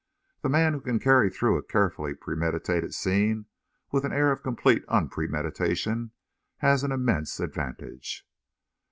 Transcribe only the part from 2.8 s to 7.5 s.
scene with an air of complete unpremeditation has an immense